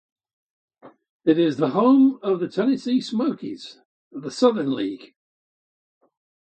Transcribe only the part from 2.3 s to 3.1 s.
the Tennessee